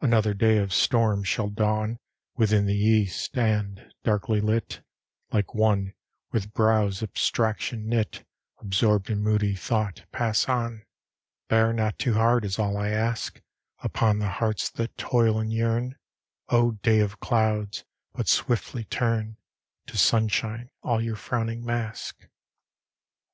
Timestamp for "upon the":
13.80-14.30